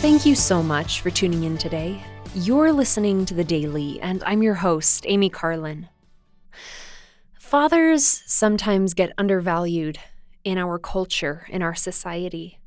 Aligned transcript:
Thank 0.00 0.24
you 0.24 0.36
so 0.36 0.62
much 0.62 1.00
for 1.00 1.10
tuning 1.10 1.42
in 1.42 1.58
today. 1.58 2.00
You're 2.32 2.72
listening 2.72 3.26
to 3.26 3.34
The 3.34 3.42
Daily, 3.42 4.00
and 4.00 4.22
I'm 4.24 4.44
your 4.44 4.54
host, 4.54 5.04
Amy 5.08 5.28
Carlin. 5.28 5.88
Fathers 7.40 8.22
sometimes 8.24 8.94
get 8.94 9.10
undervalued 9.18 9.98
in 10.44 10.56
our 10.56 10.78
culture, 10.78 11.48
in 11.48 11.62
our 11.62 11.74
society. 11.74 12.60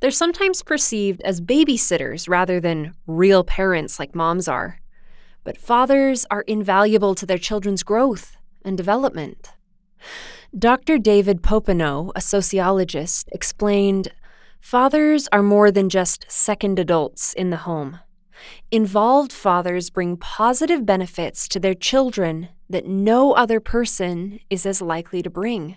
They're 0.00 0.10
sometimes 0.10 0.64
perceived 0.64 1.22
as 1.22 1.40
babysitters 1.40 2.28
rather 2.28 2.58
than 2.58 2.96
real 3.06 3.44
parents 3.44 4.00
like 4.00 4.16
moms 4.16 4.48
are. 4.48 4.80
But 5.44 5.58
fathers 5.58 6.26
are 6.32 6.42
invaluable 6.42 7.14
to 7.14 7.24
their 7.24 7.38
children's 7.38 7.84
growth 7.84 8.36
and 8.64 8.76
development. 8.76 9.52
Dr. 10.58 10.98
David 10.98 11.42
Popenoe, 11.42 12.10
a 12.16 12.20
sociologist, 12.20 13.28
explained 13.30 14.08
Fathers 14.62 15.28
are 15.32 15.42
more 15.42 15.72
than 15.72 15.90
just 15.90 16.24
second 16.28 16.78
adults 16.78 17.32
in 17.32 17.50
the 17.50 17.58
home. 17.58 17.98
Involved 18.70 19.32
fathers 19.32 19.90
bring 19.90 20.16
positive 20.16 20.86
benefits 20.86 21.48
to 21.48 21.58
their 21.58 21.74
children 21.74 22.48
that 22.70 22.86
no 22.86 23.32
other 23.32 23.58
person 23.58 24.38
is 24.48 24.64
as 24.64 24.80
likely 24.80 25.20
to 25.20 25.28
bring. 25.28 25.76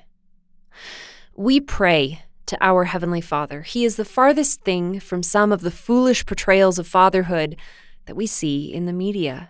We 1.35 1.59
pray 1.59 2.21
to 2.45 2.57
our 2.61 2.85
Heavenly 2.85 3.21
Father. 3.21 3.63
He 3.63 3.85
is 3.85 3.95
the 3.95 4.05
farthest 4.05 4.61
thing 4.61 4.99
from 4.99 5.23
some 5.23 5.51
of 5.51 5.61
the 5.61 5.71
foolish 5.71 6.23
portrayals 6.23 6.77
of 6.77 6.87
fatherhood 6.87 7.57
that 8.05 8.15
we 8.15 8.27
see 8.27 8.71
in 8.71 8.85
the 8.85 8.93
media. 8.93 9.49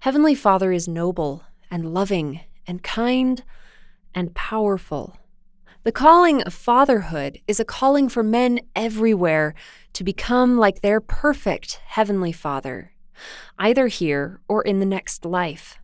Heavenly 0.00 0.34
Father 0.34 0.72
is 0.72 0.86
noble 0.86 1.42
and 1.70 1.94
loving 1.94 2.40
and 2.66 2.82
kind 2.82 3.42
and 4.14 4.34
powerful. 4.34 5.16
The 5.84 5.90
calling 5.90 6.42
of 6.42 6.54
fatherhood 6.54 7.40
is 7.48 7.58
a 7.58 7.64
calling 7.64 8.08
for 8.08 8.22
men 8.22 8.60
everywhere 8.76 9.52
to 9.94 10.04
become 10.04 10.56
like 10.56 10.80
their 10.80 11.00
perfect 11.00 11.80
Heavenly 11.86 12.30
Father, 12.30 12.92
either 13.58 13.88
here 13.88 14.38
or 14.46 14.62
in 14.62 14.78
the 14.78 14.86
next 14.86 15.24
life. 15.24 15.80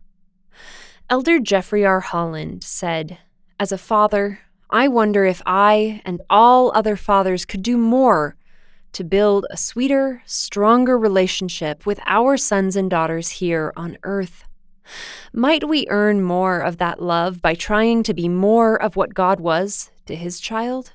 Elder 1.09 1.37
Jeffrey 1.37 1.85
R. 1.85 1.99
Holland 1.99 2.63
said, 2.63 3.17
As 3.59 3.73
a 3.73 3.77
father, 3.77 4.39
I 4.69 4.87
wonder 4.87 5.25
if 5.25 5.41
I 5.45 6.01
and 6.05 6.21
all 6.29 6.71
other 6.73 6.95
fathers 6.95 7.43
could 7.43 7.61
do 7.61 7.75
more 7.75 8.37
to 8.93 9.03
build 9.03 9.47
a 9.49 9.57
sweeter, 9.57 10.23
stronger 10.25 10.97
relationship 10.97 11.85
with 11.85 11.99
our 12.05 12.37
sons 12.37 12.77
and 12.77 12.89
daughters 12.89 13.29
here 13.29 13.73
on 13.75 13.97
earth. 14.03 14.45
Might 15.33 15.67
we 15.67 15.87
earn 15.89 16.21
more 16.21 16.59
of 16.59 16.77
that 16.77 17.01
love 17.01 17.41
by 17.41 17.55
trying 17.55 18.03
to 18.03 18.13
be 18.13 18.27
more 18.27 18.81
of 18.81 18.95
what 18.95 19.13
God 19.13 19.39
was 19.39 19.91
to 20.05 20.15
his 20.15 20.39
child? 20.39 20.93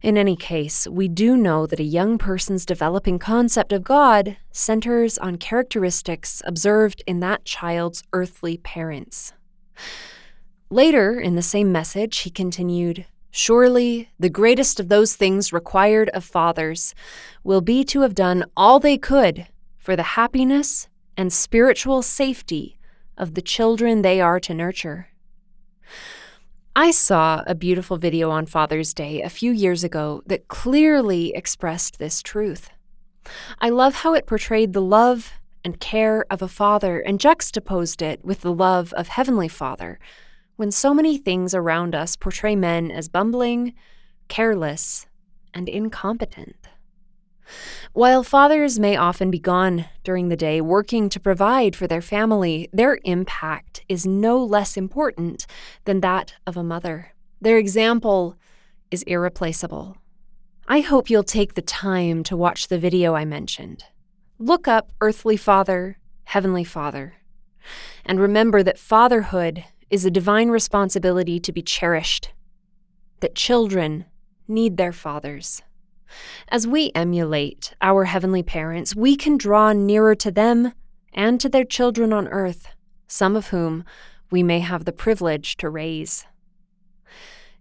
In 0.00 0.16
any 0.16 0.36
case, 0.36 0.86
we 0.86 1.08
do 1.08 1.36
know 1.36 1.66
that 1.66 1.80
a 1.80 1.84
young 1.84 2.18
person's 2.18 2.64
developing 2.64 3.18
concept 3.18 3.72
of 3.72 3.82
God 3.82 4.36
centers 4.52 5.18
on 5.18 5.36
characteristics 5.36 6.40
observed 6.44 7.02
in 7.06 7.18
that 7.20 7.44
child's 7.44 8.04
earthly 8.12 8.58
parents. 8.58 9.32
Later 10.70 11.18
in 11.18 11.34
the 11.34 11.42
same 11.42 11.72
message, 11.72 12.18
he 12.18 12.30
continued 12.30 13.06
Surely 13.30 14.10
the 14.18 14.30
greatest 14.30 14.80
of 14.80 14.88
those 14.88 15.14
things 15.14 15.52
required 15.52 16.08
of 16.10 16.24
fathers 16.24 16.94
will 17.44 17.60
be 17.60 17.84
to 17.84 18.00
have 18.00 18.14
done 18.14 18.44
all 18.56 18.80
they 18.80 18.98
could 18.98 19.46
for 19.76 19.96
the 19.96 20.02
happiness 20.02 20.88
and 21.18 21.32
spiritual 21.32 22.00
safety 22.00 22.78
of 23.18 23.34
the 23.34 23.42
children 23.42 24.02
they 24.02 24.20
are 24.20 24.38
to 24.38 24.54
nurture. 24.54 25.08
I 26.76 26.92
saw 26.92 27.42
a 27.44 27.56
beautiful 27.56 27.96
video 27.96 28.30
on 28.30 28.46
Father's 28.46 28.94
Day 28.94 29.20
a 29.20 29.28
few 29.28 29.50
years 29.50 29.82
ago 29.82 30.22
that 30.26 30.46
clearly 30.46 31.34
expressed 31.34 31.98
this 31.98 32.22
truth. 32.22 32.70
I 33.60 33.68
love 33.68 33.96
how 33.96 34.14
it 34.14 34.26
portrayed 34.26 34.72
the 34.72 34.80
love 34.80 35.32
and 35.64 35.80
care 35.80 36.24
of 36.30 36.40
a 36.40 36.46
father 36.46 37.00
and 37.00 37.18
juxtaposed 37.18 38.00
it 38.00 38.24
with 38.24 38.42
the 38.42 38.52
love 38.52 38.92
of 38.92 39.08
Heavenly 39.08 39.48
Father, 39.48 39.98
when 40.54 40.70
so 40.70 40.94
many 40.94 41.18
things 41.18 41.52
around 41.52 41.96
us 41.96 42.14
portray 42.14 42.54
men 42.54 42.92
as 42.92 43.08
bumbling, 43.08 43.74
careless, 44.28 45.06
and 45.52 45.68
incompetent. 45.68 46.68
While 47.92 48.22
fathers 48.22 48.78
may 48.78 48.96
often 48.96 49.30
be 49.30 49.38
gone 49.38 49.86
during 50.04 50.28
the 50.28 50.36
day 50.36 50.60
working 50.60 51.08
to 51.08 51.18
provide 51.18 51.74
for 51.74 51.86
their 51.86 52.02
family, 52.02 52.68
their 52.72 52.98
impact 53.04 53.82
is 53.88 54.06
no 54.06 54.42
less 54.44 54.76
important 54.76 55.46
than 55.84 56.00
that 56.00 56.34
of 56.46 56.56
a 56.56 56.62
mother. 56.62 57.14
Their 57.40 57.58
example 57.58 58.36
is 58.90 59.02
irreplaceable. 59.04 59.96
I 60.66 60.80
hope 60.80 61.08
you'll 61.08 61.22
take 61.22 61.54
the 61.54 61.62
time 61.62 62.22
to 62.24 62.36
watch 62.36 62.68
the 62.68 62.78
video 62.78 63.14
I 63.14 63.24
mentioned. 63.24 63.84
Look 64.38 64.68
up 64.68 64.92
Earthly 65.00 65.36
Father, 65.36 65.98
Heavenly 66.24 66.64
Father, 66.64 67.14
and 68.04 68.20
remember 68.20 68.62
that 68.62 68.78
fatherhood 68.78 69.64
is 69.90 70.04
a 70.04 70.10
divine 70.10 70.50
responsibility 70.50 71.40
to 71.40 71.52
be 71.52 71.62
cherished, 71.62 72.32
that 73.20 73.34
children 73.34 74.04
need 74.46 74.76
their 74.76 74.92
fathers. 74.92 75.62
As 76.48 76.66
we 76.66 76.90
emulate 76.94 77.74
our 77.80 78.04
heavenly 78.04 78.42
parents, 78.42 78.94
we 78.94 79.16
can 79.16 79.36
draw 79.36 79.72
nearer 79.72 80.14
to 80.16 80.30
them 80.30 80.72
and 81.12 81.40
to 81.40 81.48
their 81.48 81.64
children 81.64 82.12
on 82.12 82.28
earth, 82.28 82.68
some 83.06 83.36
of 83.36 83.48
whom 83.48 83.84
we 84.30 84.42
may 84.42 84.60
have 84.60 84.84
the 84.84 84.92
privilege 84.92 85.56
to 85.56 85.68
raise. 85.70 86.26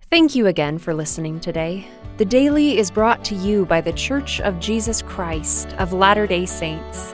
Thank 0.10 0.36
you 0.36 0.48
again 0.48 0.78
for 0.78 0.94
listening 0.94 1.40
today. 1.40 1.88
The 2.18 2.26
Daily 2.26 2.78
is 2.78 2.90
brought 2.90 3.26
to 3.26 3.36
you 3.36 3.66
by 3.66 3.82
The 3.82 3.94
Church 3.94 4.40
of 4.40 4.60
Jesus 4.60 5.02
Christ 5.02 5.74
of 5.74 5.92
Latter 5.92 6.26
day 6.26 6.46
Saints. 6.46 7.14